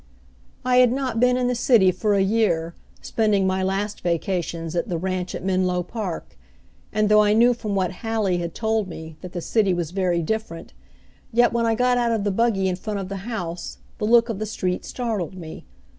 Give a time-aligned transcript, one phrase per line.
[0.65, 4.89] I had not been in the city for a year, spending my last vacations at
[4.89, 6.39] the ranch at Menlo Park;
[6.91, 10.23] and though I knew from what Hallie had told me, that the city was very
[10.23, 10.73] different,
[11.31, 14.27] yet when I got out of the buggy in front of the house the look
[14.27, 15.67] of the street startled me.